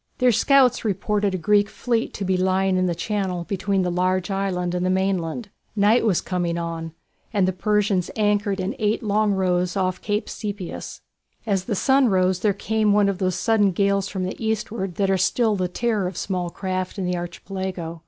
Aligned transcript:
Their 0.17 0.31
scouts 0.31 0.83
reported 0.83 1.35
a 1.35 1.37
Greek 1.37 1.69
fleet 1.69 2.11
to 2.15 2.25
be 2.25 2.35
lying 2.35 2.75
in 2.75 2.87
the 2.87 2.95
channel 2.95 3.43
between 3.43 3.83
the 3.83 3.91
large 3.91 4.31
island 4.31 4.73
and 4.73 4.83
the 4.83 4.89
mainland. 4.89 5.51
Night 5.75 6.03
was 6.03 6.21
coming 6.21 6.57
on, 6.57 6.93
and 7.31 7.47
the 7.47 7.53
Persians 7.53 8.09
anchored 8.15 8.59
in 8.59 8.75
eight 8.79 9.03
long 9.03 9.37
lines 9.37 9.77
off 9.77 10.01
Cape 10.01 10.27
Sepias. 10.27 11.01
As 11.45 11.65
the 11.65 11.75
sun 11.75 12.09
rose 12.09 12.39
there 12.39 12.51
came 12.51 12.93
one 12.93 13.09
of 13.09 13.19
those 13.19 13.35
sudden 13.35 13.73
gales 13.73 14.07
from 14.07 14.23
the 14.23 14.43
eastward 14.43 14.95
that 14.95 15.11
are 15.11 15.19
still 15.19 15.55
the 15.55 15.67
terror 15.67 16.07
of 16.07 16.17
small 16.17 16.49
craft 16.49 16.97
in 16.97 17.05
the 17.05 17.15
Archipelago. 17.15 17.99